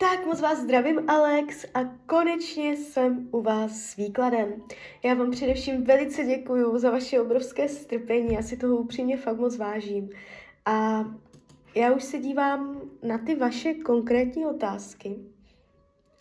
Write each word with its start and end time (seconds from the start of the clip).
Tak 0.00 0.26
moc 0.26 0.40
vás 0.40 0.58
zdravím, 0.58 1.10
Alex, 1.10 1.66
a 1.74 1.84
konečně 2.06 2.76
jsem 2.76 3.28
u 3.32 3.42
vás 3.42 3.72
s 3.72 3.96
výkladem. 3.96 4.62
Já 5.04 5.14
vám 5.14 5.30
především 5.30 5.84
velice 5.84 6.24
děkuju 6.24 6.78
za 6.78 6.90
vaše 6.90 7.20
obrovské 7.20 7.68
strpení, 7.68 8.34
já 8.34 8.42
si 8.42 8.56
toho 8.56 8.76
upřímně 8.76 9.16
fakt 9.16 9.36
moc 9.36 9.56
vážím. 9.56 10.10
A 10.66 11.04
já 11.74 11.92
už 11.92 12.04
se 12.04 12.18
dívám 12.18 12.80
na 13.02 13.18
ty 13.18 13.34
vaše 13.34 13.74
konkrétní 13.74 14.46
otázky. 14.46 15.16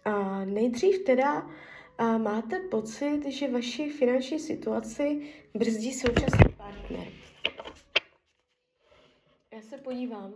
A 0.06 0.46
nejdřív 0.46 1.04
teda 1.04 1.50
a 1.98 2.18
máte 2.18 2.60
pocit, 2.60 3.26
že 3.26 3.52
vaši 3.52 3.90
finanční 3.90 4.40
situaci 4.40 5.22
brzdí 5.54 5.94
současný 5.94 6.54
partner. 6.58 7.08
Já 9.54 9.62
se 9.62 9.78
podívám. 9.78 10.34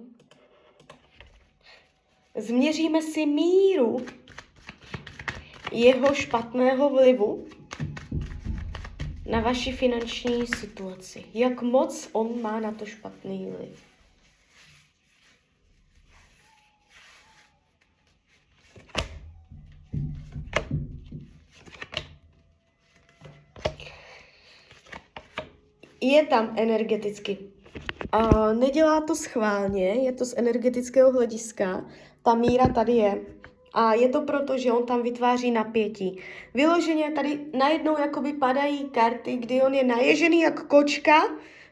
Změříme 2.38 3.02
si 3.02 3.26
míru 3.26 4.06
jeho 5.72 6.14
špatného 6.14 6.90
vlivu 6.90 7.48
na 9.30 9.40
vaši 9.40 9.72
finanční 9.72 10.48
situaci. 10.48 11.26
Jak 11.34 11.62
moc 11.62 12.10
on 12.12 12.42
má 12.42 12.60
na 12.60 12.72
to 12.72 12.86
špatný 12.86 13.54
vliv. 13.58 13.84
Je 26.02 26.26
tam 26.26 26.54
energeticky. 26.58 27.38
A 28.12 28.54
nedělá 28.54 29.02
to 29.02 29.16
schválně, 29.16 29.88
je 29.88 30.12
to 30.12 30.26
z 30.26 30.34
energetického 30.38 31.12
hlediska 31.12 31.86
ta 32.24 32.36
míra 32.36 32.68
tady 32.68 32.92
je. 32.92 33.22
A 33.74 33.94
je 33.94 34.10
to 34.10 34.22
proto, 34.22 34.58
že 34.58 34.72
on 34.72 34.86
tam 34.86 35.04
vytváří 35.04 35.52
napětí. 35.52 36.20
Vyloženě 36.54 37.12
tady 37.12 37.40
najednou 37.58 38.00
jakoby 38.00 38.34
padají 38.34 38.90
karty, 38.90 39.38
kdy 39.38 39.62
on 39.62 39.74
je 39.74 39.84
naježený 39.84 40.42
jak 40.42 40.68
kočka, 40.68 41.22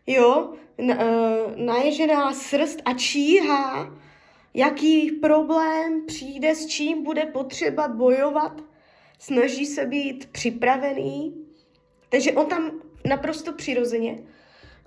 jo, 0.08 0.54
na, 0.78 0.96
uh, 0.96 1.56
naježená 1.56 2.34
srst 2.34 2.82
a 2.86 2.94
číhá, 2.94 3.94
jaký 4.54 5.12
problém 5.12 6.06
přijde, 6.06 6.56
s 6.56 6.66
čím 6.66 7.04
bude 7.04 7.26
potřeba 7.26 7.88
bojovat, 7.88 8.62
snaží 9.20 9.66
se 9.66 9.86
být 9.86 10.26
připravený. 10.32 11.36
Takže 12.10 12.32
on 12.32 12.46
tam 12.46 12.72
naprosto 13.06 13.54
přirozeně 13.54 14.20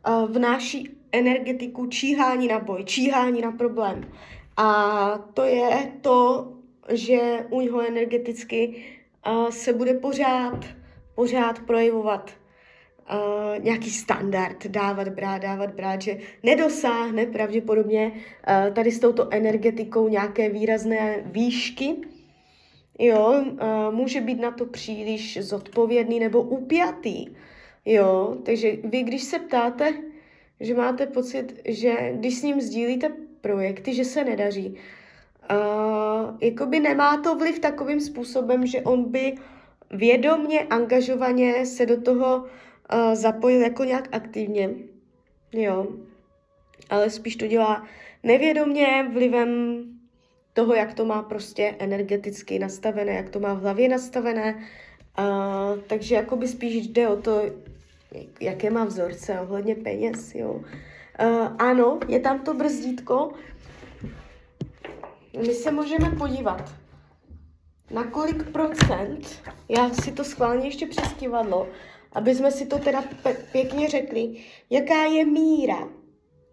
uh, 0.09 0.31
vnáší 0.31 0.97
energetiku 1.13 1.87
číhání 1.87 2.49
na 2.49 2.59
boj, 2.59 2.85
číhání 2.85 3.43
na 3.43 3.53
problém. 3.53 4.11
A 4.57 5.19
to 5.35 5.45
je 5.45 5.93
to, 6.01 6.53
že 6.93 7.47
u 7.51 7.61
něho 7.61 7.89
energeticky 7.89 8.85
uh, 9.27 9.49
se 9.49 9.73
bude 9.73 9.95
pořád, 9.95 10.65
pořád 11.15 11.59
projevovat 11.59 12.31
uh, 13.11 13.65
nějaký 13.65 13.91
standard, 13.91 14.67
dávat, 14.67 15.09
brát, 15.09 15.43
dávat, 15.43 15.75
brát, 15.75 16.03
že 16.03 16.19
nedosáhne 16.43 17.27
pravděpodobně 17.27 18.13
uh, 18.13 18.75
tady 18.75 18.91
s 18.93 19.01
touto 19.01 19.29
energetikou 19.31 20.09
nějaké 20.09 20.49
výrazné 20.49 21.23
výšky, 21.25 21.97
jo, 22.99 23.45
uh, 23.53 23.95
může 23.95 24.21
být 24.21 24.41
na 24.41 24.51
to 24.51 24.67
příliš 24.67 25.39
zodpovědný 25.41 26.21
nebo 26.21 26.43
upjatý, 26.43 27.27
jo, 27.85 28.37
takže 28.43 28.73
vy, 28.85 29.03
když 29.03 29.23
se 29.23 29.39
ptáte, 29.39 29.95
že 30.61 30.75
máte 30.75 31.07
pocit, 31.07 31.61
že 31.65 32.13
když 32.13 32.39
s 32.39 32.43
ním 32.43 32.61
sdílíte 32.61 33.24
projekty, 33.45 33.95
že 33.95 34.05
se 34.05 34.25
nedaří. 34.25 34.77
Uh, 35.51 36.37
jakoby 36.41 36.81
nemá 36.81 37.21
to 37.21 37.37
vliv 37.37 37.59
takovým 37.59 38.01
způsobem, 38.01 38.67
že 38.67 38.81
on 38.81 39.13
by 39.13 39.35
vědomně, 39.91 40.61
angažovaně 40.61 41.67
se 41.67 41.87
do 41.87 42.01
toho 42.01 42.37
uh, 42.37 43.15
zapojil 43.15 43.61
jako 43.61 43.85
nějak 43.85 44.09
aktivně. 44.13 44.71
Jo. 45.53 45.87
Ale 46.91 47.11
spíš 47.11 47.37
to 47.37 47.47
dělá 47.47 47.85
nevědomně 48.23 49.09
vlivem 49.13 49.49
toho, 50.53 50.75
jak 50.75 50.95
to 50.95 51.05
má 51.05 51.23
prostě 51.23 51.77
energeticky 51.79 52.59
nastavené, 52.59 53.13
jak 53.13 53.29
to 53.29 53.41
má 53.41 53.55
v 53.55 53.61
hlavě 53.61 53.89
nastavené. 53.89 54.55
Uh, 55.19 55.81
takže 55.87 56.15
jakoby 56.15 56.49
spíš 56.49 56.89
jde 56.89 57.09
o 57.09 57.17
to, 57.17 57.43
jaké 58.41 58.71
má 58.71 58.85
vzorce 58.85 59.41
ohledně 59.41 59.75
peněz, 59.75 60.35
jo. 60.35 60.53
Uh, 60.53 60.65
ano, 61.59 61.99
je 62.09 62.21
tam 62.21 62.41
to 62.41 62.55
brzdítko. 62.55 63.33
My 65.39 65.55
se 65.55 65.73
můžeme 65.73 66.11
podívat, 66.11 66.73
na 67.91 68.05
kolik 68.05 68.51
procent, 68.51 69.43
já 69.69 69.91
si 69.91 70.13
to 70.13 70.25
schválně 70.25 70.67
ještě 70.67 70.87
přes 70.87 71.13
kivadlo, 71.13 71.69
aby 72.13 72.35
jsme 72.35 72.51
si 72.51 72.67
to 72.67 72.79
teda 72.79 73.05
pěkně 73.53 73.89
řekli, 73.89 74.37
jaká 74.71 75.05
je 75.05 75.25
míra, 75.25 75.89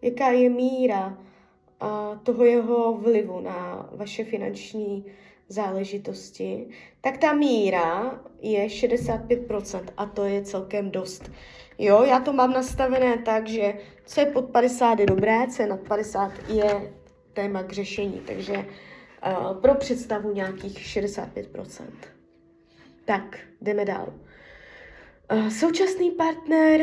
jaká 0.01 0.29
je 0.29 0.49
míra 0.49 1.07
uh, 1.07 2.17
toho 2.23 2.45
jeho 2.45 2.93
vlivu 2.93 3.39
na 3.39 3.89
vaše 3.91 4.23
finanční 4.23 5.05
záležitosti, 5.51 6.67
tak 7.01 7.17
ta 7.17 7.33
míra 7.33 8.19
je 8.41 8.67
65% 8.67 9.83
a 9.97 10.05
to 10.05 10.23
je 10.25 10.41
celkem 10.41 10.91
dost. 10.91 11.31
Jo, 11.77 12.03
já 12.03 12.19
to 12.19 12.33
mám 12.33 12.53
nastavené 12.53 13.17
tak, 13.17 13.47
že 13.47 13.73
co 14.05 14.19
je 14.19 14.25
pod 14.25 14.45
50 14.45 14.99
je 14.99 15.05
dobré, 15.05 15.47
co 15.47 15.61
je 15.61 15.67
nad 15.67 15.79
50 15.79 16.31
je 16.47 16.93
téma 17.33 17.63
k 17.63 17.71
řešení, 17.71 18.21
takže 18.27 18.53
uh, 18.57 19.61
pro 19.61 19.75
představu 19.75 20.33
nějakých 20.33 20.77
65%. 20.77 21.85
Tak, 23.05 23.39
jdeme 23.61 23.85
dál. 23.85 24.13
Uh, 25.31 25.49
současný 25.49 26.11
partner, 26.11 26.81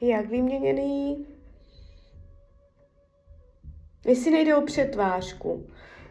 jak 0.00 0.26
vyměněný? 0.26 1.26
Jestli 4.06 4.30
nejde 4.30 4.56
o 4.56 4.62
přetvářku, 4.62 5.66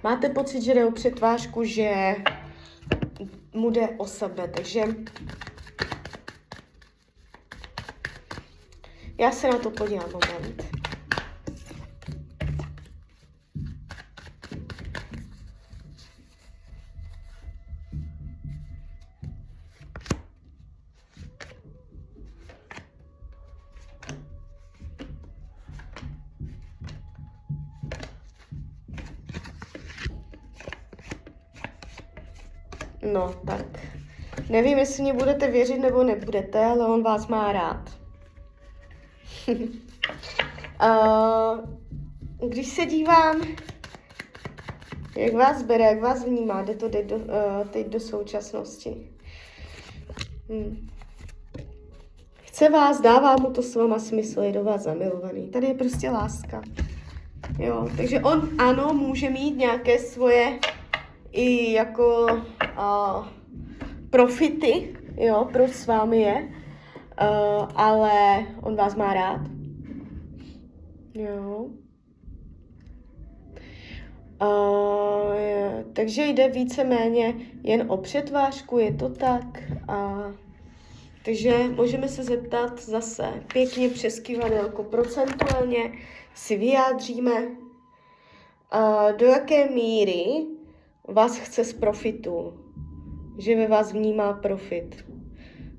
máte 0.05 0.29
pocit, 0.29 0.61
že 0.61 0.73
jde 0.73 0.85
o 0.85 0.91
přetvářku, 0.91 1.63
že 1.63 2.15
mu 3.53 3.69
jde 3.69 3.89
o 3.97 4.07
sebe, 4.07 4.47
takže 4.47 4.83
Já 9.17 9.31
se 9.31 9.47
na 9.47 9.57
to 9.57 9.69
podívám 9.71 10.11
moment. 10.11 10.84
No, 33.13 33.33
tak. 33.45 33.65
Nevím, 34.49 34.77
jestli 34.77 35.03
mě 35.03 35.13
budete 35.13 35.51
věřit 35.51 35.77
nebo 35.77 36.03
nebudete, 36.03 36.65
ale 36.65 36.87
on 36.87 37.03
vás 37.03 37.27
má 37.27 37.51
rád. 37.51 37.89
uh, 40.81 41.59
když 42.49 42.67
se 42.67 42.85
dívám, 42.85 43.41
jak 45.17 45.33
vás 45.33 45.63
bere, 45.63 45.83
jak 45.83 46.01
vás 46.01 46.25
vnímá, 46.25 46.61
jde 46.61 46.75
to 46.75 46.89
teď 46.89 47.05
do, 47.05 47.15
uh, 47.15 47.67
teď 47.71 47.87
do 47.87 47.99
současnosti. 47.99 49.09
Hmm. 50.49 50.87
Chce 52.41 52.69
vás, 52.69 53.01
dává 53.01 53.35
mu 53.35 53.51
to 53.51 53.61
s 53.61 53.75
váma 53.75 53.99
smysl, 53.99 54.41
je 54.41 54.51
do 54.51 54.63
vás 54.63 54.81
zamilovaný. 54.81 55.47
Tady 55.47 55.67
je 55.67 55.73
prostě 55.73 56.09
láska. 56.09 56.61
Jo, 57.59 57.89
takže 57.97 58.19
on 58.19 58.49
ano, 58.57 58.93
může 58.93 59.29
mít 59.29 59.57
nějaké 59.57 59.99
svoje 59.99 60.59
i 61.31 61.73
jako 61.73 62.27
uh, 62.77 63.27
profity, 64.09 64.97
jo, 65.17 65.49
proč 65.53 65.71
s 65.71 65.87
vámi 65.87 66.21
je, 66.21 66.35
uh, 66.35 67.67
ale 67.75 68.45
on 68.61 68.75
vás 68.75 68.95
má 68.95 69.13
rád. 69.13 69.41
Jo. 71.13 71.67
Uh, 74.41 75.33
je, 75.35 75.85
takže 75.93 76.25
jde 76.25 76.49
víceméně 76.49 77.35
jen 77.63 77.85
o 77.91 77.97
přetvářku, 77.97 78.77
je 78.77 78.93
to 78.93 79.09
tak. 79.09 79.63
A, 79.87 80.23
takže 81.25 81.67
můžeme 81.75 82.07
se 82.07 82.23
zeptat 82.23 82.79
zase 82.79 83.43
pěkně 83.53 83.89
přes 83.89 84.19
kivadelko 84.19 84.83
procentuálně 84.83 85.91
si 86.33 86.57
vyjádříme, 86.57 87.47
uh, 87.47 89.17
do 89.17 89.25
jaké 89.25 89.69
míry 89.69 90.25
vás 91.07 91.37
chce 91.37 91.63
z 91.63 91.73
profitu, 91.73 92.64
že 93.37 93.55
ve 93.55 93.67
vás 93.67 93.93
vnímá 93.93 94.33
profit 94.33 95.05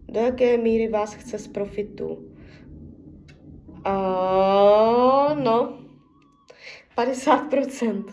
do 0.08 0.20
jaké 0.20 0.56
míry 0.56 0.88
vás 0.88 1.14
chce 1.14 1.38
z 1.38 1.48
profitu. 1.48 2.32
A 3.84 3.94
no, 5.34 5.78
50%. 6.96 8.04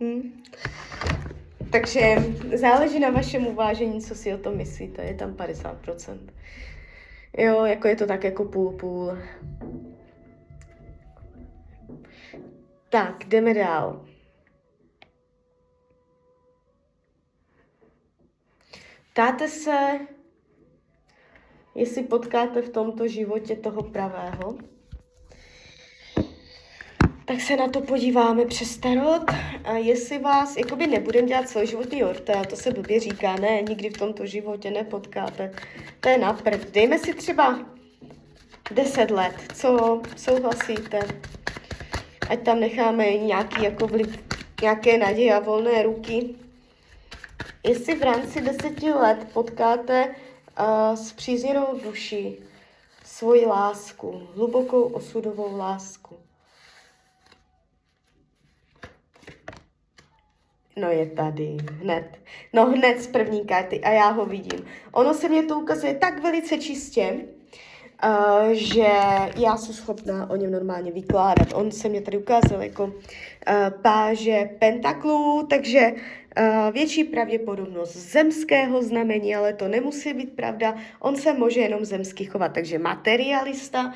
Hm. 0.00 0.42
takže 1.72 2.16
záleží 2.54 3.00
na 3.00 3.10
vašem 3.10 3.46
uvážení, 3.46 4.00
co 4.00 4.14
si 4.14 4.34
o 4.34 4.38
tom 4.38 4.56
myslíte. 4.56 5.02
Je 5.02 5.14
tam 5.14 5.34
50%. 5.34 6.18
Jo, 7.38 7.64
jako 7.64 7.88
je 7.88 7.96
to 7.96 8.06
tak 8.06 8.24
jako 8.24 8.44
půl 8.44 8.72
půl. 8.72 9.18
Tak, 12.88 13.24
jdeme 13.24 13.54
dál. 13.54 14.04
Ptáte 19.14 19.48
se, 19.48 19.98
jestli 21.74 22.02
potkáte 22.02 22.62
v 22.62 22.68
tomto 22.68 23.08
životě 23.08 23.56
toho 23.56 23.82
pravého, 23.82 24.58
tak 27.24 27.40
se 27.40 27.56
na 27.56 27.68
to 27.68 27.80
podíváme 27.80 28.44
přes 28.44 28.76
tarot. 28.76 29.22
A 29.64 29.72
jestli 29.72 30.18
vás, 30.18 30.56
jakoby 30.56 30.86
nebudem 30.86 31.26
dělat 31.26 31.48
celoživotní 31.48 32.04
orta, 32.04 32.44
to 32.44 32.56
se 32.56 32.70
blbě 32.70 33.00
říká, 33.00 33.36
ne, 33.36 33.62
nikdy 33.68 33.90
v 33.90 33.98
tomto 33.98 34.26
životě 34.26 34.70
nepotkáte. 34.70 35.52
To 36.00 36.08
je 36.08 36.18
napřed. 36.18 36.70
Dejme 36.70 36.98
si 36.98 37.14
třeba 37.14 37.66
10 38.70 39.10
let, 39.10 39.34
co 39.54 40.02
souhlasíte. 40.16 41.00
Ať 42.30 42.42
tam 42.42 42.60
necháme 42.60 43.12
nějaký 43.12 43.62
jako 43.62 43.86
vliv, 43.86 44.18
nějaké 44.62 44.98
naděje 44.98 45.34
a 45.34 45.40
volné 45.40 45.82
ruky. 45.82 46.43
Jestli 47.66 47.94
v 47.94 48.02
rámci 48.02 48.40
deseti 48.40 48.92
let 48.92 49.26
potkáte 49.32 50.06
uh, 50.08 50.96
s 50.96 51.12
přízněnou 51.12 51.80
duší 51.84 52.38
svoji 53.04 53.46
lásku, 53.46 54.28
hlubokou 54.34 54.82
osudovou 54.82 55.56
lásku. 55.56 56.16
No 60.76 60.90
je 60.90 61.06
tady, 61.06 61.56
hned. 61.80 62.18
No 62.52 62.66
hned 62.66 63.02
z 63.02 63.06
první 63.06 63.44
karty 63.44 63.80
a 63.80 63.90
já 63.90 64.08
ho 64.08 64.26
vidím. 64.26 64.66
Ono 64.92 65.14
se 65.14 65.28
mě 65.28 65.42
to 65.42 65.58
ukazuje 65.58 65.94
tak 65.94 66.22
velice 66.22 66.58
čistě, 66.58 67.16
uh, 68.04 68.50
že 68.52 68.88
já 69.36 69.56
jsem 69.56 69.74
schopná 69.74 70.30
o 70.30 70.36
něm 70.36 70.52
normálně 70.52 70.92
vykládat. 70.92 71.52
On 71.54 71.70
se 71.70 71.88
mě 71.88 72.00
tady 72.00 72.18
ukázal 72.18 72.62
jako 72.62 72.84
uh, 72.84 72.92
páže 73.82 74.50
pentaklů, 74.58 75.46
takže 75.50 75.92
větší 76.72 77.04
pravděpodobnost 77.04 77.96
zemského 77.96 78.82
znamení, 78.82 79.34
ale 79.34 79.52
to 79.52 79.68
nemusí 79.68 80.12
být 80.12 80.36
pravda. 80.36 80.74
On 81.00 81.16
se 81.16 81.32
může 81.32 81.60
jenom 81.60 81.84
zemsky 81.84 82.24
chovat, 82.24 82.48
takže 82.48 82.78
materialista 82.78 83.94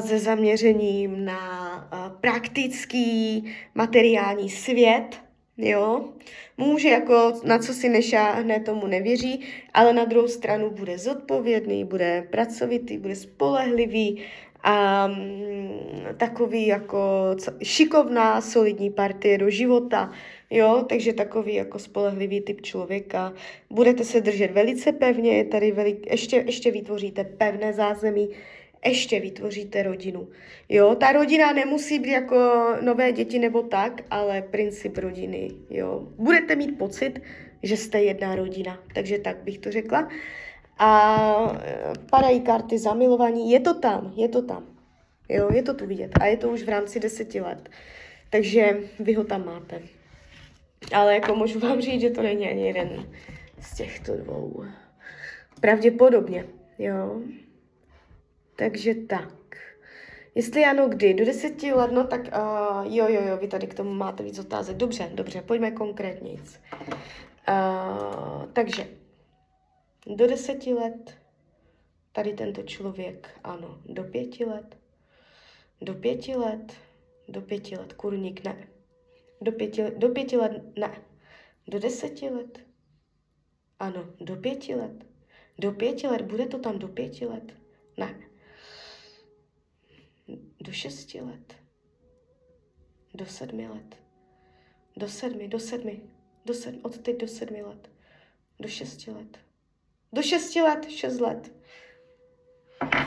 se 0.00 0.18
zaměřením 0.18 1.24
na 1.24 1.88
praktický 2.20 3.44
materiální 3.74 4.50
svět, 4.50 5.20
jo. 5.56 6.04
Může 6.56 6.88
jako 6.88 7.32
na 7.44 7.58
co 7.58 7.74
si 7.74 7.88
nešáhne, 7.88 8.60
tomu 8.60 8.86
nevěří, 8.86 9.40
ale 9.74 9.92
na 9.92 10.04
druhou 10.04 10.28
stranu 10.28 10.70
bude 10.70 10.98
zodpovědný, 10.98 11.84
bude 11.84 12.26
pracovitý, 12.30 12.98
bude 12.98 13.16
spolehlivý 13.16 14.22
a 14.62 15.06
um, 15.06 15.70
takový 16.16 16.66
jako 16.66 17.36
šikovná, 17.62 18.40
solidní 18.40 18.90
partie 18.90 19.38
do 19.38 19.50
života, 19.50 20.10
jo, 20.50 20.84
takže 20.88 21.12
takový 21.12 21.54
jako 21.54 21.78
spolehlivý 21.78 22.40
typ 22.40 22.60
člověka. 22.60 23.32
Budete 23.70 24.04
se 24.04 24.20
držet 24.20 24.50
velice 24.50 24.92
pevně, 24.92 25.36
je 25.36 25.44
tady 25.44 25.72
velik, 25.72 26.10
ještě, 26.10 26.36
ještě 26.36 26.70
vytvoříte 26.70 27.24
pevné 27.24 27.72
zázemí, 27.72 28.28
ještě 28.84 29.20
vytvoříte 29.20 29.82
rodinu. 29.82 30.28
Jo, 30.68 30.94
ta 30.94 31.12
rodina 31.12 31.52
nemusí 31.52 31.98
být 31.98 32.10
jako 32.10 32.66
nové 32.80 33.12
děti 33.12 33.38
nebo 33.38 33.62
tak, 33.62 34.02
ale 34.10 34.42
princip 34.42 34.98
rodiny, 34.98 35.50
jo. 35.70 36.08
Budete 36.16 36.56
mít 36.56 36.78
pocit, 36.78 37.20
že 37.62 37.76
jste 37.76 38.02
jedna 38.02 38.36
rodina, 38.36 38.82
takže 38.94 39.18
tak 39.18 39.36
bych 39.36 39.58
to 39.58 39.72
řekla. 39.72 40.08
A 40.78 41.60
e, 41.64 41.92
padají 42.10 42.40
karty 42.40 42.78
zamilovaní, 42.78 43.50
je 43.50 43.60
to 43.60 43.74
tam, 43.74 44.12
je 44.16 44.28
to 44.28 44.42
tam. 44.42 44.66
Jo, 45.28 45.48
je 45.52 45.62
to 45.62 45.74
tu 45.74 45.86
vidět 45.86 46.10
a 46.20 46.26
je 46.26 46.36
to 46.36 46.48
už 46.48 46.62
v 46.62 46.68
rámci 46.68 47.00
deseti 47.00 47.40
let. 47.40 47.68
Takže 48.30 48.80
vy 49.00 49.14
ho 49.14 49.24
tam 49.24 49.46
máte. 49.46 49.97
Ale 50.94 51.14
jako 51.14 51.34
můžu 51.34 51.58
vám 51.58 51.80
říct, 51.80 52.00
že 52.00 52.10
to 52.10 52.22
není 52.22 52.48
ani 52.48 52.66
jeden 52.66 53.10
z 53.60 53.76
těchto 53.76 54.16
dvou. 54.16 54.64
Pravděpodobně, 55.60 56.44
jo. 56.78 57.20
Takže 58.56 58.94
tak. 58.94 59.34
Jestli 60.34 60.64
ano, 60.64 60.88
kdy? 60.88 61.14
Do 61.14 61.24
deseti 61.24 61.72
let, 61.72 61.92
no 61.92 62.06
tak 62.06 62.20
uh, 62.20 62.94
jo, 62.94 63.08
jo, 63.08 63.22
jo, 63.28 63.36
vy 63.36 63.48
tady 63.48 63.66
k 63.66 63.74
tomu 63.74 63.94
máte 63.94 64.22
víc 64.22 64.38
otázek. 64.38 64.76
Dobře, 64.76 65.10
dobře, 65.14 65.42
pojďme 65.42 65.70
konkrétně. 65.70 66.32
Uh, 66.32 66.38
takže, 68.52 68.86
do 70.06 70.26
deseti 70.26 70.74
let 70.74 71.18
tady 72.12 72.32
tento 72.32 72.62
člověk, 72.62 73.30
ano, 73.44 73.78
do 73.86 74.04
pěti 74.04 74.44
let, 74.44 74.76
do 75.80 75.94
pěti 75.94 76.36
let, 76.36 76.72
do 77.28 77.40
pěti 77.40 77.76
let, 77.76 77.92
kurník 77.92 78.44
ne, 78.44 78.56
do 79.40 79.52
pěti, 79.52 79.82
do 79.96 80.08
pěti 80.08 80.36
let 80.36 80.76
ne, 80.76 81.02
do 81.68 81.78
deseti 81.78 82.28
let, 82.28 82.60
ano, 83.78 84.14
do 84.20 84.36
pěti 84.36 84.74
let, 84.74 85.06
do 85.58 85.72
pěti 85.72 86.06
let, 86.06 86.22
bude 86.22 86.46
to 86.46 86.58
tam 86.58 86.78
do 86.78 86.88
pěti 86.88 87.26
let, 87.26 87.54
ne, 87.96 88.20
do 90.60 90.72
šesti 90.72 91.20
let, 91.20 91.54
do 93.14 93.26
sedmi 93.26 93.68
let, 93.68 93.96
do 94.96 95.08
sedmi, 95.08 95.48
do 95.48 95.58
sedmi, 95.58 96.02
do 96.44 96.54
sedmi, 96.54 96.80
od 96.82 96.98
teď 96.98 97.16
do 97.16 97.28
sedmi 97.28 97.62
let, 97.62 97.90
do 98.60 98.68
šesti 98.68 99.10
let, 99.10 99.38
do 100.12 100.22
šesti 100.22 100.62
let, 100.62 100.90
šest 100.90 101.20
let. 101.20 101.52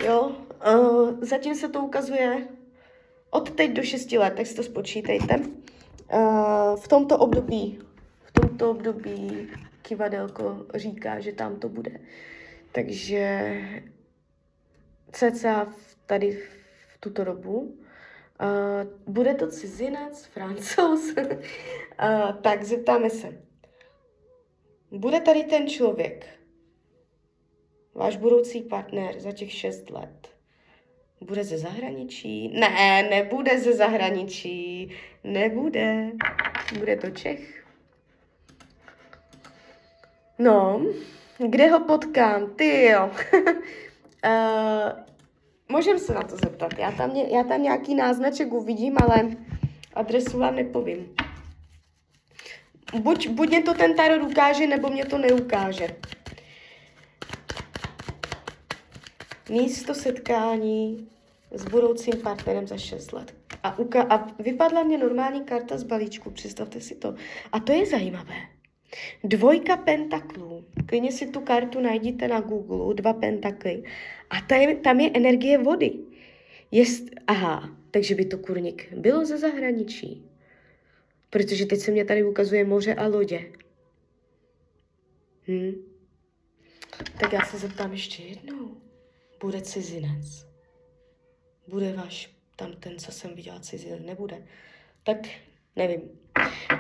Jo, 0.06 0.36
uh, 0.68 1.24
zatím 1.24 1.56
se 1.56 1.70
to 1.70 1.80
ukazuje. 1.80 2.48
Od 3.30 3.56
teď 3.56 3.72
do 3.72 3.84
šesti 3.84 4.18
let, 4.18 4.34
tak 4.38 4.48
si 4.48 4.56
to 4.56 4.64
spočítejte. 4.64 5.40
Uh, 6.14 6.76
v 6.76 6.88
tomto 6.88 7.18
období, 7.18 7.80
v 8.26 8.32
tomto 8.32 8.72
období 8.72 9.50
kivadelko 9.82 10.66
říká, 10.76 11.20
že 11.20 11.32
tam 11.32 11.60
to 11.60 11.70
bude. 11.70 12.00
Takže 12.72 13.52
cca 15.12 15.74
tady 16.06 16.32
v 16.32 16.98
tuto 17.00 17.24
dobu. 17.24 17.60
Uh, 17.60 19.14
bude 19.14 19.34
to 19.34 19.48
cizinec, 19.48 20.26
francouz? 20.26 21.14
uh, 21.18 22.36
tak 22.42 22.64
zeptáme 22.64 23.10
se. 23.10 23.42
Bude 24.92 25.22
tady 25.22 25.44
ten 25.44 25.68
člověk, 25.68 26.26
váš 27.94 28.18
budoucí 28.18 28.62
partner 28.62 29.20
za 29.20 29.32
těch 29.32 29.52
šest 29.52 29.90
let, 29.90 30.28
bude 31.22 31.44
ze 31.44 31.58
zahraničí? 31.58 32.48
Ne, 32.48 33.08
nebude 33.10 33.60
ze 33.60 33.74
zahraničí. 33.74 34.92
Nebude. 35.24 36.12
Bude 36.80 36.96
to 36.96 37.10
Čech. 37.10 37.64
No, 40.40 40.82
kde 41.38 41.68
ho 41.68 41.80
potkám? 41.80 42.50
Ty 42.56 42.86
jo. 42.86 43.12
uh, 44.26 44.92
Můžem 45.72 46.00
se 46.00 46.14
na 46.14 46.22
to 46.24 46.38
zeptat. 46.38 46.74
Já 46.78 46.92
tam, 46.92 47.12
já 47.12 47.44
tam 47.44 47.64
nějaký 47.64 47.96
náznaček 47.96 48.54
uvidím, 48.54 48.98
ale 49.04 49.30
adresu 49.94 50.40
vám 50.40 50.56
nepovím. 50.56 51.16
Buď, 53.00 53.28
buď 53.28 53.50
mě 53.50 53.62
to 53.64 53.74
ten 53.74 53.96
tarot 53.96 54.32
ukáže, 54.32 54.68
nebo 54.68 54.90
mě 54.90 55.06
to 55.06 55.18
neukáže. 55.18 55.88
Místo 59.50 59.94
setkání 59.94 61.11
s 61.52 61.66
budoucím 61.66 62.14
partnerem 62.24 62.68
za 62.68 62.78
6 62.78 63.14
let. 63.14 63.36
A, 63.64 63.78
uka- 63.78 64.08
a 64.10 64.36
vypadla 64.40 64.84
mě 64.84 64.98
normální 64.98 65.44
karta 65.44 65.78
z 65.78 65.84
balíčku, 65.84 66.32
představte 66.32 66.82
si 66.82 66.96
to. 66.96 67.16
A 67.52 67.60
to 67.60 67.72
je 67.72 67.86
zajímavé. 67.86 68.36
Dvojka 69.24 69.78
pentaklů. 69.78 70.66
Klidně 70.86 71.12
si 71.12 71.28
tu 71.28 71.42
kartu 71.42 71.80
najdete 71.80 72.28
na 72.28 72.42
Google, 72.42 72.94
dva 72.94 73.14
pentakly. 73.14 73.84
A 74.30 74.42
ta 74.42 74.56
je, 74.56 74.76
tam 74.76 75.00
je 75.00 75.12
energie 75.14 75.58
vody. 75.58 76.00
Jest, 76.72 77.04
aha, 77.28 77.78
takže 77.92 78.16
by 78.16 78.26
to 78.26 78.38
kurník 78.38 78.94
bylo 78.94 79.26
ze 79.26 79.38
zahraničí. 79.38 80.26
Protože 81.30 81.66
teď 81.66 81.80
se 81.80 81.92
mě 81.92 82.06
tady 82.06 82.24
ukazuje 82.24 82.66
moře 82.66 82.96
a 82.96 83.08
lodě. 83.08 83.52
Hm? 85.48 85.74
Tak 87.20 87.34
já 87.34 87.42
se 87.42 87.58
zeptám 87.58 87.92
ještě 87.92 88.24
jednou. 88.24 88.78
Bude 89.42 89.62
cizinec? 89.62 90.51
Bude 91.68 91.94
váš 91.94 92.30
tam 92.56 92.72
ten, 92.80 92.98
co 92.98 93.12
jsem 93.12 93.36
viděla 93.36 93.60
cizinec? 93.60 94.02
Nebude. 94.06 94.44
Tak 95.04 95.18
nevím. 95.76 96.02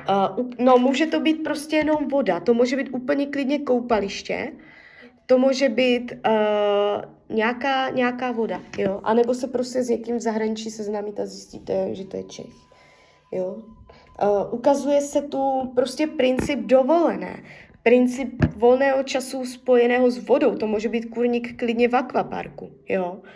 Uh, 0.09 0.49
no, 0.59 0.77
může 0.77 1.05
to 1.05 1.19
být 1.19 1.43
prostě 1.43 1.75
jenom 1.75 2.07
voda, 2.07 2.39
to 2.39 2.53
může 2.53 2.75
být 2.75 2.89
úplně 2.91 3.25
klidně 3.25 3.59
koupaliště, 3.59 4.51
to 5.25 5.37
může 5.37 5.69
být 5.69 6.11
uh, 6.11 7.35
nějaká, 7.35 7.89
nějaká 7.89 8.31
voda, 8.31 8.61
jo, 8.77 9.01
a 9.03 9.13
nebo 9.13 9.33
se 9.33 9.47
prostě 9.47 9.83
s 9.83 9.89
někým 9.89 10.17
v 10.17 10.21
zahraničí 10.21 10.71
seznámíte 10.71 11.21
a 11.21 11.25
zjistíte, 11.25 11.95
že 11.95 12.05
to 12.05 12.17
je 12.17 12.23
Čech, 12.23 12.53
jo. 13.31 13.63
Uh, 14.23 14.53
ukazuje 14.53 15.01
se 15.01 15.21
tu 15.21 15.71
prostě 15.75 16.07
princip 16.07 16.59
dovolené, 16.59 17.43
princip 17.83 18.45
volného 18.55 19.03
času 19.03 19.45
spojeného 19.45 20.11
s 20.11 20.17
vodou. 20.17 20.55
To 20.55 20.67
může 20.67 20.89
být 20.89 21.05
kurník 21.05 21.57
klidně 21.59 21.87
v 21.87 21.95
akvaparku, 21.95 22.71
jo. 22.89 23.11
Uh, 23.11 23.29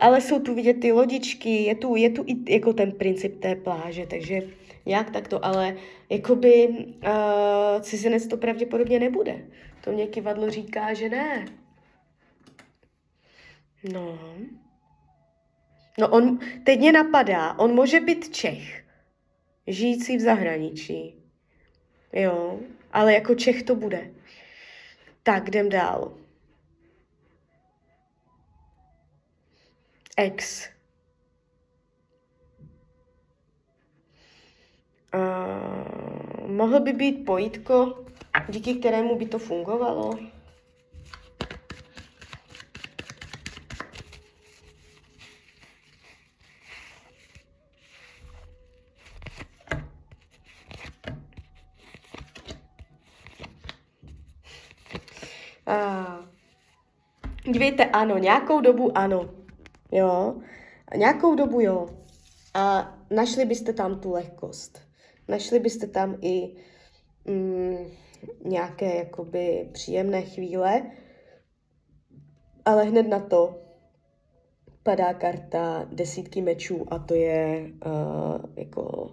ale 0.00 0.20
jsou 0.20 0.40
tu 0.40 0.54
vidět 0.54 0.80
ty 0.80 0.92
lodičky, 0.92 1.62
je 1.62 1.74
tu, 1.74 1.96
je 1.96 2.10
tu 2.10 2.24
i 2.26 2.54
jako 2.54 2.72
ten 2.72 2.92
princip 2.92 3.40
té 3.40 3.54
pláže, 3.54 4.06
takže 4.06 4.42
nějak 4.86 5.10
takto, 5.10 5.44
ale 5.44 5.76
jakoby 6.10 6.68
uh, 6.68 7.80
cizinec 7.80 8.26
to 8.26 8.36
pravděpodobně 8.36 9.00
nebude. 9.00 9.44
To 9.84 9.92
mě 9.92 10.06
kivadlo 10.06 10.50
říká, 10.50 10.94
že 10.94 11.08
ne. 11.08 11.46
No. 13.92 14.18
No 15.98 16.08
on, 16.08 16.38
teď 16.64 16.78
mě 16.78 16.92
napadá, 16.92 17.58
on 17.58 17.74
může 17.74 18.00
být 18.00 18.34
Čech, 18.34 18.84
žijící 19.66 20.16
v 20.16 20.20
zahraničí. 20.20 21.14
Jo, 22.12 22.60
ale 22.92 23.14
jako 23.14 23.34
Čech 23.34 23.62
to 23.62 23.74
bude. 23.74 24.10
Tak, 25.22 25.48
jdem 25.48 25.68
dál. 25.68 26.21
Ex. 30.16 30.68
Uh, 35.14 36.48
mohl 36.48 36.80
by 36.80 36.92
být 36.92 37.24
pojítko, 37.24 38.04
díky 38.48 38.74
kterému 38.74 39.18
by 39.18 39.26
to 39.26 39.38
fungovalo? 39.38 40.18
Dívejte, 57.52 57.84
ano, 57.84 58.18
nějakou 58.18 58.60
dobu 58.60 58.98
ano, 58.98 59.41
jo, 59.92 60.40
nějakou 60.96 61.34
dobu 61.34 61.60
jo. 61.60 61.88
A 62.54 62.94
našli 63.10 63.44
byste 63.44 63.72
tam 63.72 64.00
tu 64.00 64.10
lehkost. 64.12 64.80
Našli 65.28 65.58
byste 65.58 65.86
tam 65.86 66.16
i 66.20 66.56
mm, 67.24 67.76
nějaké 68.44 68.94
jakoby 68.96 69.68
příjemné 69.72 70.22
chvíle, 70.22 70.82
ale 72.64 72.84
hned 72.84 73.08
na 73.08 73.20
to 73.20 73.62
padá 74.82 75.14
karta 75.14 75.88
desítky 75.92 76.42
mečů 76.42 76.86
a 76.90 76.98
to 76.98 77.14
je 77.14 77.70
uh, 77.86 78.44
jako 78.56 79.12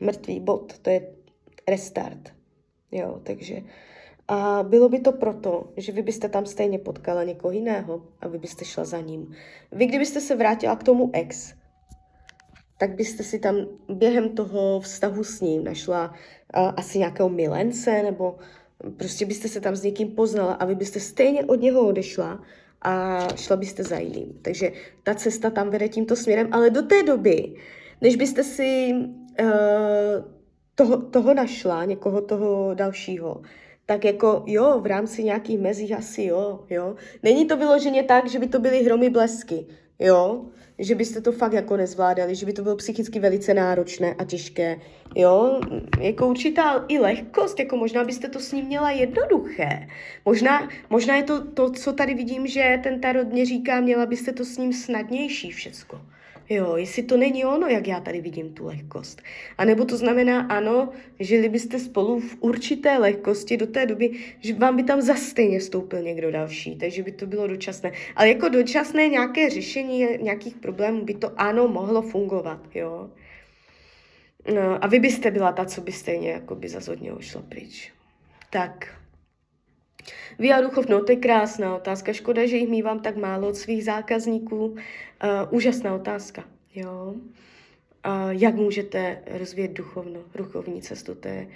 mrtvý 0.00 0.40
bod, 0.40 0.78
to 0.78 0.90
je 0.90 1.14
restart. 1.68 2.32
Jo, 2.92 3.20
takže 3.22 3.60
a 4.28 4.62
bylo 4.62 4.88
by 4.88 5.00
to 5.00 5.12
proto, 5.12 5.72
že 5.76 5.92
vy 5.92 6.02
byste 6.02 6.28
tam 6.28 6.46
stejně 6.46 6.78
potkala 6.78 7.24
někoho 7.24 7.52
jiného 7.52 8.02
a 8.20 8.28
vy 8.28 8.38
byste 8.38 8.64
šla 8.64 8.84
za 8.84 9.00
ním. 9.00 9.34
Vy 9.72 9.86
kdybyste 9.86 10.20
se 10.20 10.36
vrátila 10.36 10.76
k 10.76 10.82
tomu 10.82 11.10
ex, 11.12 11.54
tak 12.78 12.94
byste 12.94 13.22
si 13.22 13.38
tam 13.38 13.56
během 13.88 14.28
toho 14.28 14.80
vztahu 14.80 15.24
s 15.24 15.40
ním 15.40 15.64
našla 15.64 16.08
uh, 16.08 16.72
asi 16.76 16.98
nějakého 16.98 17.28
milence, 17.28 18.02
nebo 18.02 18.36
prostě 18.96 19.26
byste 19.26 19.48
se 19.48 19.60
tam 19.60 19.76
s 19.76 19.82
někým 19.82 20.08
poznala 20.08 20.52
a 20.52 20.64
vy 20.64 20.74
byste 20.74 21.00
stejně 21.00 21.44
od 21.44 21.60
něho 21.60 21.86
odešla 21.88 22.42
a 22.82 23.18
šla 23.36 23.56
byste 23.56 23.84
za 23.84 23.98
jiným. 23.98 24.38
Takže 24.42 24.72
ta 25.02 25.14
cesta 25.14 25.50
tam 25.50 25.70
vede 25.70 25.88
tímto 25.88 26.16
směrem, 26.16 26.48
ale 26.52 26.70
do 26.70 26.82
té 26.82 27.02
doby, 27.02 27.54
než 28.00 28.16
byste 28.16 28.44
si 28.44 28.92
uh, 29.40 29.48
toho, 30.74 31.02
toho 31.02 31.34
našla, 31.34 31.84
někoho 31.84 32.20
toho 32.20 32.74
dalšího, 32.74 33.42
tak 33.86 34.04
jako 34.04 34.42
jo, 34.46 34.80
v 34.80 34.86
rámci 34.86 35.24
nějakých 35.24 35.58
mezí 35.58 35.94
asi 35.94 36.22
jo, 36.22 36.64
jo. 36.70 36.94
Není 37.22 37.46
to 37.46 37.56
vyloženě 37.56 38.02
tak, 38.02 38.28
že 38.28 38.38
by 38.38 38.46
to 38.46 38.58
byly 38.58 38.82
hromy 38.82 39.10
blesky, 39.10 39.66
jo, 39.98 40.44
že 40.78 40.94
byste 40.94 41.20
to 41.20 41.32
fakt 41.32 41.52
jako 41.52 41.76
nezvládali, 41.76 42.34
že 42.34 42.46
by 42.46 42.52
to 42.52 42.62
bylo 42.62 42.76
psychicky 42.76 43.20
velice 43.20 43.54
náročné 43.54 44.14
a 44.14 44.24
těžké, 44.24 44.80
jo, 45.14 45.60
jako 46.00 46.28
určitá 46.28 46.84
i 46.88 46.98
lehkost, 46.98 47.60
jako 47.60 47.76
možná 47.76 48.04
byste 48.04 48.28
to 48.28 48.40
s 48.40 48.52
ním 48.52 48.66
měla 48.66 48.90
jednoduché. 48.90 49.88
Možná, 50.24 50.68
možná 50.90 51.16
je 51.16 51.22
to 51.22 51.46
to, 51.46 51.70
co 51.70 51.92
tady 51.92 52.14
vidím, 52.14 52.46
že 52.46 52.80
ten 52.82 53.00
tarot 53.00 53.28
mě 53.28 53.46
říká, 53.46 53.80
měla 53.80 54.06
byste 54.06 54.32
to 54.32 54.44
s 54.44 54.58
ním 54.58 54.72
snadnější 54.72 55.50
všecko. 55.50 56.00
Jo, 56.48 56.76
jestli 56.76 57.02
to 57.02 57.16
není 57.16 57.44
ono, 57.44 57.66
jak 57.66 57.86
já 57.86 58.00
tady 58.00 58.20
vidím 58.20 58.54
tu 58.54 58.66
lehkost. 58.66 59.22
A 59.58 59.64
nebo 59.64 59.84
to 59.84 59.96
znamená 59.96 60.40
ano, 60.40 60.88
žili 61.20 61.48
byste 61.48 61.78
spolu 61.78 62.20
v 62.20 62.36
určité 62.40 62.98
lehkosti 62.98 63.56
do 63.56 63.66
té 63.66 63.86
doby, 63.86 64.10
že 64.40 64.54
vám 64.54 64.76
by 64.76 64.82
tam 64.82 65.00
zase 65.00 65.24
stejně 65.24 65.58
vstoupil 65.58 66.02
někdo 66.02 66.30
další, 66.30 66.76
takže 66.76 67.02
by 67.02 67.12
to 67.12 67.26
bylo 67.26 67.46
dočasné. 67.46 67.92
Ale 68.16 68.28
jako 68.28 68.48
dočasné 68.48 69.08
nějaké 69.08 69.50
řešení 69.50 70.06
nějakých 70.20 70.54
problémů 70.54 71.04
by 71.04 71.14
to 71.14 71.40
ano 71.40 71.68
mohlo 71.68 72.02
fungovat, 72.02 72.60
jo. 72.74 73.10
No, 74.54 74.84
a 74.84 74.86
vy 74.86 74.98
byste 74.98 75.30
byla 75.30 75.52
ta, 75.52 75.64
co 75.64 75.80
by 75.80 75.92
stejně 75.92 76.30
jako 76.30 76.54
by 76.54 76.68
zase 76.68 76.92
od 76.92 77.02
něho 77.02 77.20
šla 77.20 77.42
pryč. 77.48 77.92
Tak, 78.50 78.94
Via 80.38 80.60
Duchov, 80.60 80.88
no 80.88 81.04
to 81.04 81.12
je 81.12 81.16
krásná 81.16 81.76
otázka. 81.76 82.12
Škoda, 82.12 82.46
že 82.46 82.56
jich 82.56 82.68
mývám 82.68 83.00
tak 83.00 83.16
málo 83.16 83.48
od 83.48 83.56
svých 83.56 83.84
zákazníků. 83.84 84.66
Uh, 84.66 84.78
úžasná 85.50 85.94
otázka, 85.94 86.44
jo. 86.74 87.14
Uh, 88.06 88.30
jak 88.30 88.54
můžete 88.54 89.22
rozvíjet 89.26 89.72
duchovno, 89.72 90.20
duchovní 90.34 90.82
cestu? 90.82 91.14
To 91.14 91.28
je, 91.28 91.48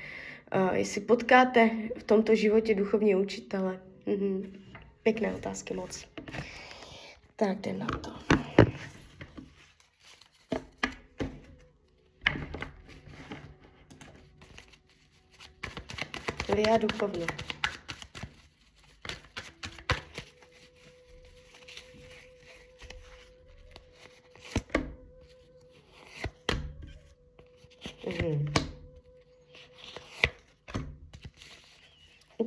uh, 0.55 0.75
jestli 0.75 1.01
potkáte 1.01 1.71
v 1.99 2.03
tomto 2.03 2.35
životě 2.35 2.75
duchovní 2.75 3.15
učitele. 3.15 3.81
Mm-hmm. 4.07 4.51
Pěkné 5.03 5.35
otázky 5.35 5.75
moc. 5.75 6.07
Tak 7.37 7.59
jdem 7.59 7.79
na 7.79 7.87
to. 7.87 8.11
Via 16.55 16.77
duchovno. 16.77 17.27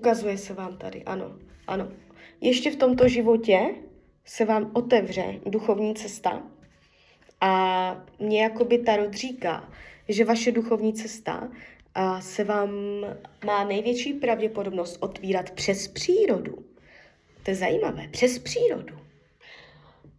Ukazuje 0.04 0.38
se 0.38 0.54
vám 0.54 0.78
tady, 0.78 1.04
ano, 1.04 1.36
ano. 1.68 1.88
Ještě 2.42 2.72
v 2.72 2.76
tomto 2.76 3.08
životě 3.08 3.60
se 4.26 4.46
vám 4.46 4.72
otevře 4.74 5.40
duchovní 5.46 5.96
cesta 5.96 6.44
a 7.42 8.06
mě 8.20 8.44
jakoby 8.44 8.78
Tarot 8.78 9.14
říká, 9.14 9.70
že 10.10 10.26
vaše 10.26 10.52
duchovní 10.52 10.94
cesta 10.94 11.50
a 11.96 12.22
se 12.22 12.44
vám 12.44 12.70
má 13.46 13.64
největší 13.64 14.14
pravděpodobnost 14.14 14.98
otvírat 15.00 15.52
přes 15.52 15.88
přírodu. 15.88 16.66
To 17.44 17.52
je 17.52 17.56
zajímavé, 17.56 18.08
přes 18.12 18.40
přírodu. 18.40 18.96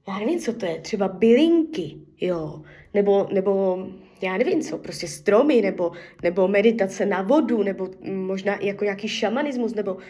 Já 0.08 0.18
nevím, 0.18 0.38
co 0.38 0.52
to 0.52 0.66
je, 0.66 0.80
třeba 0.80 1.08
bylinky, 1.08 1.96
jo, 2.20 2.62
nebo, 2.94 3.28
nebo 3.32 3.86
já 4.22 4.36
nevím 4.36 4.60
co, 4.60 4.78
prostě 4.78 5.08
stromy, 5.08 5.62
nebo, 5.62 5.92
nebo 6.22 6.48
meditace 6.48 7.06
na 7.06 7.22
vodu, 7.22 7.62
nebo 7.62 7.88
možná 8.04 8.58
jako 8.60 8.84
nějaký 8.84 9.08
šamanismus, 9.08 9.74
nebo 9.74 9.94
uh, 9.94 10.00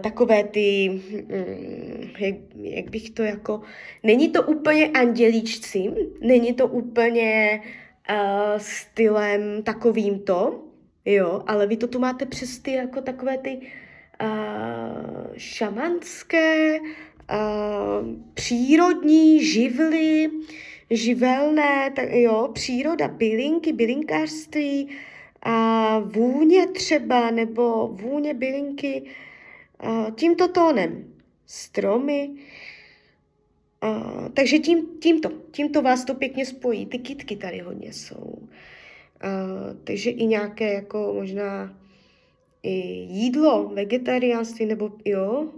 takové 0.00 0.44
ty, 0.44 0.90
um, 0.90 2.10
jak, 2.18 2.34
jak 2.54 2.90
bych 2.90 3.10
to 3.10 3.22
jako, 3.22 3.60
není 4.02 4.28
to 4.28 4.42
úplně 4.42 4.86
andělíčci, 4.88 5.84
není 6.20 6.52
to 6.52 6.66
úplně 6.66 7.60
uh, 8.10 8.58
stylem 8.58 9.62
takovýmto, 9.62 10.64
jo, 11.04 11.42
ale 11.46 11.66
vy 11.66 11.76
to 11.76 11.86
tu 11.86 11.98
máte 11.98 12.26
přes 12.26 12.58
ty 12.58 12.72
jako 12.72 13.00
takové 13.00 13.38
ty 13.38 13.60
uh, 14.22 15.32
šamanské, 15.36 16.78
uh, 16.80 16.86
přírodní 18.34 19.44
živly, 19.44 20.30
živelné, 20.90 21.90
tak 21.96 22.08
jo, 22.12 22.50
příroda, 22.54 23.08
bylinky, 23.08 23.72
bylinkářství, 23.72 24.88
a 25.42 25.98
vůně 25.98 26.66
třeba, 26.66 27.30
nebo 27.30 27.88
vůně 27.88 28.34
bylinky, 28.34 29.02
a 29.80 30.06
tímto 30.16 30.48
tónem. 30.48 31.14
Stromy, 31.46 32.30
a, 33.80 34.28
takže 34.34 34.58
tím, 34.58 34.86
tímto, 35.00 35.28
tímto 35.50 35.82
vás 35.82 36.04
to 36.04 36.14
pěkně 36.14 36.46
spojí. 36.46 36.86
Ty 36.86 36.98
kitky 36.98 37.36
tady 37.36 37.58
hodně 37.58 37.92
jsou. 37.92 38.34
A, 39.20 39.28
takže 39.84 40.10
i 40.10 40.26
nějaké 40.26 40.72
jako 40.72 41.12
možná 41.14 41.78
i 42.62 42.70
jídlo, 43.10 43.68
vegetariánství, 43.68 44.66
nebo 44.66 44.92
jo, 45.04 45.52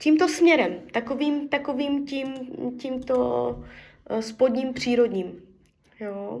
tímto 0.00 0.28
směrem, 0.28 0.74
takovým, 0.92 1.48
takovým 1.48 2.06
tím, 2.06 2.34
tímto 2.78 3.16
uh, 4.10 4.20
spodním 4.20 4.72
přírodním. 4.72 5.42
Jo? 6.00 6.40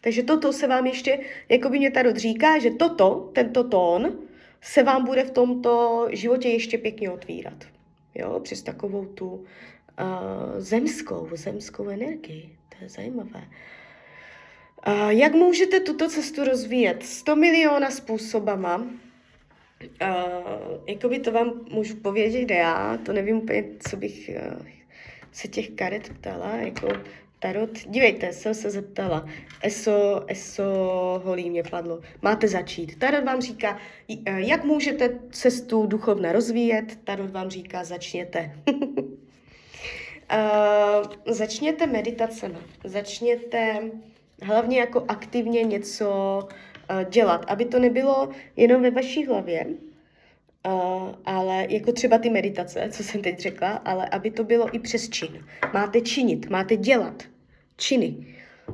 Takže 0.00 0.22
toto 0.22 0.52
se 0.52 0.66
vám 0.66 0.86
ještě, 0.86 1.20
jako 1.48 1.68
by 1.68 1.78
mě 1.78 1.90
Tarot 1.90 2.16
říká, 2.16 2.58
že 2.58 2.70
toto, 2.70 3.30
tento 3.34 3.64
tón, 3.64 4.18
se 4.60 4.82
vám 4.82 5.04
bude 5.04 5.24
v 5.24 5.30
tomto 5.30 6.06
životě 6.12 6.48
ještě 6.48 6.78
pěkně 6.78 7.10
otvírat. 7.10 7.64
Jo, 8.14 8.40
přes 8.40 8.62
takovou 8.62 9.04
tu 9.06 9.28
uh, 9.30 9.44
zemskou, 10.58 11.28
zemskou 11.32 11.88
energii. 11.88 12.56
To 12.68 12.84
je 12.84 12.88
zajímavé. 12.88 13.48
Uh, 14.86 15.08
jak 15.08 15.32
můžete 15.32 15.80
tuto 15.80 16.08
cestu 16.08 16.44
rozvíjet? 16.44 17.02
100 17.02 17.36
miliona 17.36 17.90
způsobama. 17.90 18.86
Uh, 20.02 20.78
jakoby 20.86 21.18
to 21.18 21.32
vám 21.32 21.60
můžu 21.70 21.96
povědět 21.96 22.50
já, 22.54 22.96
to 22.96 23.12
nevím 23.12 23.36
úplně, 23.36 23.64
co 23.88 23.96
bych 23.96 24.30
uh, 24.56 24.66
se 25.32 25.48
těch 25.48 25.70
karet 25.70 26.08
ptala, 26.08 26.56
jako 26.56 26.88
tarot. 27.42 27.78
Dívejte, 27.86 28.32
jsem 28.32 28.54
se 28.54 28.70
zeptala. 28.70 29.26
Eso, 29.62 30.24
eso 30.26 30.64
holí 31.24 31.50
mě 31.50 31.62
padlo. 31.62 32.00
Máte 32.22 32.48
začít. 32.48 32.98
Tarot 32.98 33.24
vám 33.24 33.40
říká, 33.40 33.78
jak 34.36 34.64
můžete 34.64 35.18
cestu 35.30 35.86
duchovna 35.86 36.32
rozvíjet. 36.32 36.98
Tarot 37.04 37.30
vám 37.30 37.50
říká, 37.50 37.84
začněte. 37.84 38.52
uh, 38.68 38.92
začněte 41.34 41.86
meditacemi. 41.86 42.58
Začněte 42.84 43.80
hlavně 44.42 44.80
jako 44.80 45.04
aktivně 45.08 45.62
něco 45.62 46.38
uh, 46.90 47.10
dělat, 47.10 47.44
aby 47.48 47.64
to 47.64 47.78
nebylo 47.78 48.28
jenom 48.56 48.82
ve 48.82 48.90
vaší 48.90 49.26
hlavě, 49.26 49.66
Uh, 50.66 51.08
ale 51.24 51.66
jako 51.70 51.92
třeba 51.92 52.18
ty 52.18 52.30
meditace, 52.30 52.88
co 52.90 53.04
jsem 53.04 53.22
teď 53.22 53.40
řekla, 53.40 53.70
ale 53.70 54.08
aby 54.08 54.30
to 54.30 54.44
bylo 54.44 54.74
i 54.74 54.78
přes 54.78 55.08
čin. 55.08 55.44
Máte 55.74 56.00
činit, 56.00 56.50
máte 56.50 56.76
dělat 56.76 57.22
činy. 57.76 58.26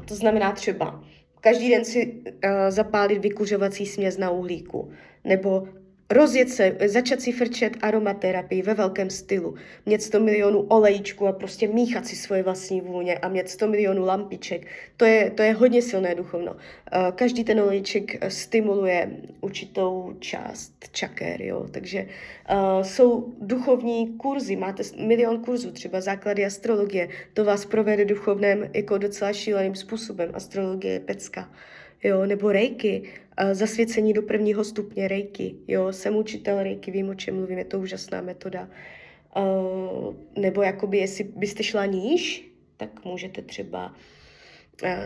To 0.04 0.14
znamená 0.14 0.52
třeba 0.52 1.04
každý 1.40 1.70
den 1.70 1.84
si 1.84 2.06
uh, 2.06 2.50
zapálit 2.68 3.22
vykuřovací 3.22 3.86
směs 3.86 4.18
na 4.18 4.30
uhlíku, 4.30 4.92
nebo 5.24 5.68
rozjet 6.10 6.48
se, 6.50 6.76
začat 6.86 7.20
si 7.20 7.32
frčet 7.32 7.72
aromaterapii 7.82 8.62
ve 8.62 8.74
velkém 8.74 9.10
stylu, 9.10 9.54
mít 9.86 10.02
100 10.02 10.20
milionů 10.20 10.60
olejčků 10.60 11.26
a 11.26 11.32
prostě 11.32 11.68
míchat 11.68 12.06
si 12.06 12.16
svoje 12.16 12.42
vlastní 12.42 12.80
vůně 12.80 13.18
a 13.18 13.28
mít 13.28 13.48
100 13.48 13.66
milionů 13.66 14.04
lampiček. 14.04 14.66
To 14.96 15.04
je, 15.04 15.30
to 15.30 15.42
je 15.42 15.52
hodně 15.52 15.82
silné 15.82 16.14
duchovno. 16.14 16.56
Eh, 16.92 17.12
každý 17.14 17.44
ten 17.44 17.60
olejček 17.60 18.32
stimuluje 18.32 19.10
určitou 19.40 20.14
část 20.20 20.72
čaker, 20.92 21.42
jo? 21.42 21.66
takže 21.70 22.06
uh, 22.50 22.82
jsou 22.82 23.34
duchovní 23.40 24.16
kurzy, 24.16 24.56
máte 24.56 24.82
milion 25.06 25.44
kurzů, 25.44 25.70
třeba 25.70 26.00
základy 26.00 26.44
astrologie, 26.44 27.08
to 27.34 27.44
vás 27.44 27.64
provede 27.64 28.04
duchovném 28.04 28.70
jako 28.74 28.98
docela 28.98 29.32
šíleným 29.32 29.74
způsobem. 29.74 30.30
Astrologie 30.34 30.92
je 30.92 31.00
pecka 31.00 31.48
jo, 32.04 32.26
nebo 32.26 32.52
rejky, 32.52 33.02
zasvěcení 33.52 34.12
do 34.12 34.22
prvního 34.22 34.64
stupně 34.64 35.08
rejky, 35.08 35.54
jo, 35.68 35.92
jsem 35.92 36.16
učitel 36.16 36.62
rejky, 36.62 36.90
vím, 36.90 37.08
o 37.08 37.14
čem 37.14 37.36
mluvím, 37.36 37.58
je 37.58 37.64
to 37.64 37.78
úžasná 37.78 38.20
metoda. 38.20 38.68
Nebo 40.36 40.62
jakoby, 40.62 40.98
jestli 40.98 41.24
byste 41.24 41.62
šla 41.62 41.86
níž, 41.86 42.50
tak 42.76 43.04
můžete 43.04 43.42
třeba 43.42 43.94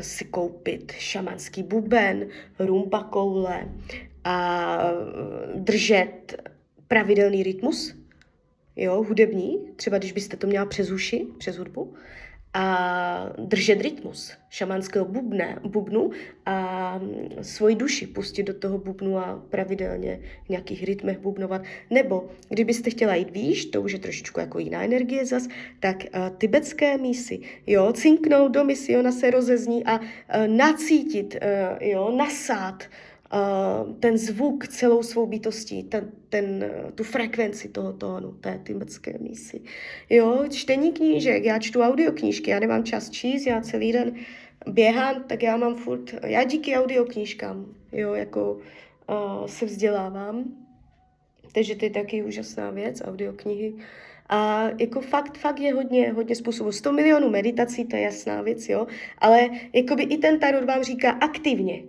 si 0.01 0.25
koupit 0.25 0.93
šamanský 0.93 1.63
buben, 1.63 2.29
rumba 2.59 3.03
koule 3.03 3.69
a 4.25 4.79
držet 5.55 6.43
pravidelný 6.89 7.43
rytmus, 7.43 7.95
jo, 8.77 9.03
hudební, 9.03 9.59
třeba 9.77 9.99
když 9.99 10.13
byste 10.13 10.37
to 10.37 10.47
měla 10.47 10.67
přes 10.67 10.91
uši, 10.91 11.27
přes 11.39 11.57
hudbu, 11.57 11.95
a 12.55 13.33
držet 13.39 13.81
rytmus 13.81 14.33
šamanského 14.51 15.05
bubne, 15.05 15.59
bubnu 15.65 16.11
a 16.47 17.01
svoji 17.43 17.75
duši 17.75 18.07
pustit 18.07 18.43
do 18.43 18.55
toho 18.55 18.79
bubnu 18.79 19.19
a 19.19 19.43
pravidelně 19.51 20.21
v 20.45 20.49
nějakých 20.49 20.85
rytmech 20.85 21.19
bubnovat. 21.19 21.63
Nebo 21.91 22.29
kdybyste 22.49 22.91
chtěla 22.91 23.15
jít 23.15 23.31
výš, 23.31 23.65
to 23.65 23.83
už 23.83 23.93
je 23.93 23.99
trošičku 23.99 24.41
jako 24.41 24.59
jiná 24.59 24.83
energie 24.83 25.27
zas, 25.27 25.49
tak 25.81 25.97
uh, 25.97 26.37
tibetské 26.39 26.99
mísy, 26.99 27.41
jo, 27.67 27.93
cinknout 27.93 28.53
do 28.53 28.65
misy, 28.65 28.97
ona 28.97 29.13
se 29.13 29.31
rozezní 29.31 29.85
a 29.85 30.01
uh, 30.01 30.07
nacítit, 30.47 31.37
uh, 31.43 31.89
jo, 31.89 32.15
nasát 32.17 32.83
uh, 32.83 33.12
ten 34.01 34.19
zvuk 34.19 34.69
celou 34.69 35.03
svou 35.03 35.27
bytostí, 35.27 35.83
ten, 35.83 36.11
ten, 36.29 36.71
tu 36.95 37.05
frekvenci 37.05 37.69
toho 37.69 37.93
tónu, 37.93 38.33
té 38.33 38.61
tibetské 38.63 39.19
mísy. 39.19 39.61
Jo, 40.11 40.45
čtení 40.51 40.93
knížek, 40.93 41.45
já 41.45 41.59
čtu 41.59 41.81
audioknížky, 41.81 42.51
já 42.51 42.61
nemám 42.61 42.85
čas 42.85 43.11
číst, 43.11 43.47
já 43.47 43.61
celý 43.61 43.93
den 43.93 44.15
běhám, 44.67 45.25
tak 45.27 45.43
já 45.43 45.57
mám 45.57 45.75
furt, 45.75 46.15
já 46.27 46.45
díky 46.45 46.77
audioknížkám, 46.77 47.67
jo, 47.93 48.15
jako 48.15 48.53
uh, 48.53 49.47
se 49.47 49.67
vzdělávám, 49.67 50.45
takže 51.55 51.77
to 51.77 51.85
je 51.85 51.91
taky 51.91 52.23
úžasná 52.23 52.71
věc, 52.71 53.03
audioknihy. 53.05 53.75
A 54.29 54.69
jako 54.81 55.01
fakt, 55.01 55.39
fakt 55.39 55.61
je 55.61 55.75
hodně, 55.75 56.13
hodně 56.13 56.37
způsobů. 56.37 56.73
100 56.73 56.93
milionů 56.93 57.31
meditací, 57.31 57.85
to 57.85 57.97
je 57.97 58.03
jasná 58.03 58.43
věc, 58.43 58.69
jo, 58.69 58.87
ale 59.19 59.49
jakoby 59.73 60.03
i 60.03 60.19
ten 60.19 60.39
tarot 60.39 60.65
vám 60.65 60.83
říká 60.83 61.11
aktivně, 61.11 61.83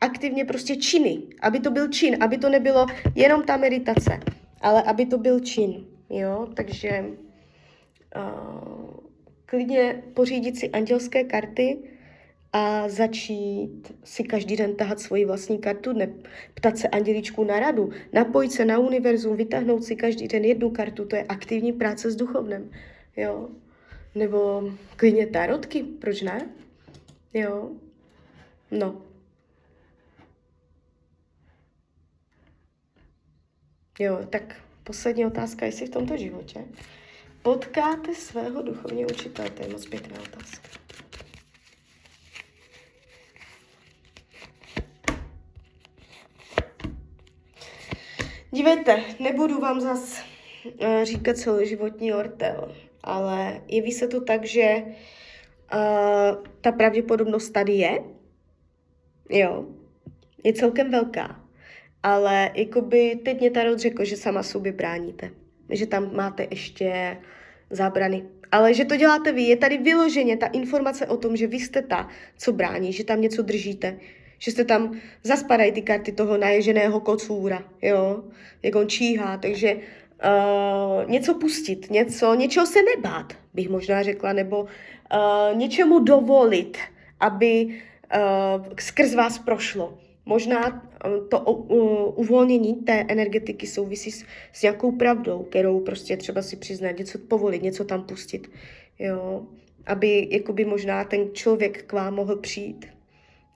aktivně 0.00 0.44
prostě 0.44 0.76
činy, 0.76 1.22
aby 1.40 1.60
to 1.60 1.70
byl 1.70 1.88
čin, 1.88 2.16
aby 2.20 2.38
to 2.38 2.48
nebylo 2.48 2.86
jenom 3.14 3.42
ta 3.42 3.56
meditace, 3.56 4.20
ale 4.60 4.82
aby 4.82 5.06
to 5.06 5.18
byl 5.18 5.40
čin, 5.40 5.86
jo, 6.10 6.48
takže 6.54 7.04
uh, 8.16 8.94
klidně 9.46 10.02
pořídit 10.14 10.58
si 10.58 10.70
andělské 10.70 11.24
karty 11.24 11.78
a 12.52 12.88
začít 12.88 13.92
si 14.04 14.24
každý 14.24 14.56
den 14.56 14.76
tahat 14.76 15.00
svoji 15.00 15.24
vlastní 15.24 15.58
kartu, 15.58 15.92
ne, 15.92 16.08
ptat 16.54 16.78
se 16.78 16.88
anděličku 16.88 17.44
na 17.44 17.60
radu, 17.60 17.90
napojit 18.12 18.52
se 18.52 18.64
na 18.64 18.78
univerzum, 18.78 19.36
vytáhnout 19.36 19.84
si 19.84 19.96
každý 19.96 20.28
den 20.28 20.44
jednu 20.44 20.70
kartu, 20.70 21.04
to 21.04 21.16
je 21.16 21.24
aktivní 21.24 21.72
práce 21.72 22.10
s 22.10 22.16
duchovnem, 22.16 22.70
jo, 23.16 23.48
nebo 24.14 24.70
klidně 24.96 25.26
tarotky, 25.26 25.82
proč 25.82 26.22
ne, 26.22 26.48
jo, 27.34 27.70
no. 28.70 29.09
Jo, 34.00 34.18
tak 34.30 34.56
poslední 34.84 35.26
otázka, 35.26 35.66
jestli 35.66 35.86
v 35.86 35.90
tomto 35.90 36.16
životě 36.16 36.64
potkáte 37.42 38.14
svého 38.14 38.62
duchovního 38.62 39.08
učitele, 39.10 39.50
to 39.50 39.62
je 39.62 39.68
moc 39.68 39.86
pěkná 39.86 40.20
otázka. 40.20 40.68
Dívejte, 48.50 49.04
nebudu 49.18 49.60
vám 49.60 49.80
zas 49.80 50.22
uh, 50.64 51.02
říkat 51.02 51.36
celoživotní 51.36 52.12
ortel, 52.12 52.76
ale 53.02 53.62
jeví 53.68 53.92
se 53.92 54.08
to 54.08 54.20
tak, 54.20 54.44
že 54.44 54.82
uh, 54.84 56.44
ta 56.60 56.72
pravděpodobnost 56.72 57.50
tady 57.50 57.72
je, 57.72 58.04
jo, 59.30 59.66
je 60.44 60.52
celkem 60.52 60.90
velká 60.90 61.49
ale 62.02 62.50
jakoby 62.54 63.18
teď 63.24 63.40
mě 63.40 63.50
Tarot 63.50 63.78
řekl, 63.78 64.04
že 64.04 64.16
sama 64.16 64.42
sobě 64.42 64.72
bráníte. 64.72 65.30
Že 65.70 65.86
tam 65.86 66.16
máte 66.16 66.46
ještě 66.50 67.16
zábrany. 67.70 68.24
Ale 68.52 68.74
že 68.74 68.84
to 68.84 68.96
děláte 68.96 69.32
vy, 69.32 69.42
je 69.42 69.56
tady 69.56 69.78
vyloženě 69.78 70.36
ta 70.36 70.46
informace 70.46 71.06
o 71.06 71.16
tom, 71.16 71.36
že 71.36 71.46
vy 71.46 71.60
jste 71.60 71.82
ta, 71.82 72.08
co 72.36 72.52
brání, 72.52 72.92
že 72.92 73.04
tam 73.04 73.20
něco 73.20 73.42
držíte, 73.42 73.98
že 74.38 74.50
jste 74.50 74.64
tam, 74.64 75.00
zaspadají 75.22 75.72
ty 75.72 75.82
karty 75.82 76.12
toho 76.12 76.36
naježeného 76.36 77.00
kocůra, 77.00 77.64
jo, 77.82 78.24
jak 78.62 78.74
on 78.74 78.88
číhá, 78.88 79.36
takže 79.36 79.74
uh, 79.74 81.10
něco 81.10 81.34
pustit, 81.34 81.90
něco, 81.90 82.34
něčeho 82.34 82.66
se 82.66 82.78
nebát, 82.96 83.32
bych 83.54 83.68
možná 83.68 84.02
řekla, 84.02 84.32
nebo 84.32 84.60
uh, 84.60 84.68
něčemu 85.58 85.98
dovolit, 85.98 86.78
aby 87.20 87.66
uh, 87.66 88.66
skrz 88.78 89.14
vás 89.14 89.38
prošlo. 89.38 89.98
Možná 90.26 90.90
eh, 91.04 91.08
to 91.28 91.40
uvolnění 92.16 92.74
té 92.74 93.04
energetiky 93.08 93.66
souvisí 93.66 94.12
s, 94.52 94.62
nějakou 94.62 94.92
pravdou, 94.92 95.42
kterou 95.42 95.80
prostě 95.80 96.16
třeba 96.16 96.42
si 96.42 96.56
přiznat, 96.56 96.98
něco 96.98 97.18
povolit, 97.18 97.62
něco 97.62 97.84
tam 97.84 98.02
pustit, 98.02 98.50
jo, 98.98 99.46
aby 99.86 100.28
jakoby 100.30 100.64
možná 100.64 101.04
ten 101.04 101.28
člověk 101.32 101.82
k 101.82 101.92
vám 101.92 102.14
mohl 102.14 102.36
přijít. 102.36 102.86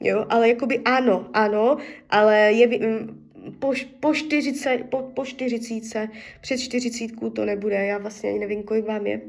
Jo, 0.00 0.27
ale 0.29 0.48
jakoby 0.48 0.79
ano, 0.79 1.31
ano, 1.33 1.77
ale 2.11 2.53
je, 2.53 2.66
mm, 2.66 3.31
po, 3.59 3.72
po, 4.00 4.14
čtyřice, 4.14 4.79
po, 4.88 5.03
po 5.03 5.24
čtyřicíce, 5.24 6.09
před 6.40 6.59
čtyřicítku 6.59 7.31
to 7.31 7.44
nebude, 7.44 7.87
já 7.87 7.98
vlastně 7.98 8.31
ani 8.31 8.38
nevím, 8.38 8.62
kolik 8.62 8.87
vám 8.87 9.07
je. 9.07 9.20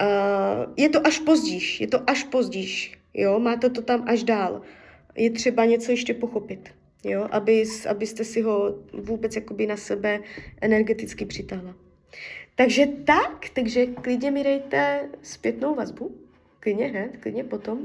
Uh, 0.00 0.72
je 0.76 0.88
to 0.88 1.06
až 1.06 1.18
pozdíž, 1.18 1.80
je 1.80 1.86
to 1.86 2.10
až 2.10 2.24
pozdíž, 2.24 2.98
jo, 3.14 3.40
máte 3.40 3.70
to 3.70 3.82
tam 3.82 4.04
až 4.06 4.22
dál 4.22 4.62
je 5.16 5.30
třeba 5.30 5.64
něco 5.64 5.90
ještě 5.90 6.14
pochopit, 6.14 6.74
jo, 7.04 7.28
aby, 7.30 7.64
abyste 7.88 8.24
si 8.24 8.42
ho 8.42 8.74
vůbec 8.92 9.36
jakoby 9.36 9.66
na 9.66 9.76
sebe 9.76 10.20
energeticky 10.60 11.24
přitahla. 11.24 11.74
Takže 12.54 12.86
tak, 12.86 13.48
takže 13.54 13.86
klidně 13.86 14.30
mi 14.30 14.44
dejte 14.44 15.08
zpětnou 15.22 15.74
vazbu, 15.74 16.16
klidně 16.60 16.86
hned, 16.86 17.16
klidně 17.20 17.44
potom. 17.44 17.78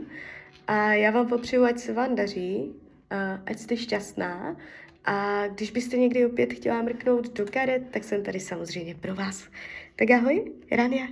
A 0.68 0.94
já 0.94 1.12
vám 1.12 1.28
popřeju, 1.28 1.64
ať 1.64 1.80
se 1.80 1.94
vám 1.94 2.16
daří, 2.16 2.76
ať 3.46 3.60
jste 3.60 3.78
šťastná 3.78 4.58
a 5.06 5.48
když 5.48 5.72
byste 5.72 5.98
někdy 5.98 6.26
opět 6.26 6.54
chtěla 6.54 6.82
mrknout 6.82 7.34
do 7.34 7.46
karet, 7.46 7.84
tak 7.92 8.04
jsem 8.04 8.24
tady 8.24 8.40
samozřejmě 8.40 8.96
pro 8.96 9.16
vás. 9.16 9.48
Tak 9.96 10.12
ahoj, 10.12 10.52
Rania. 10.72 11.08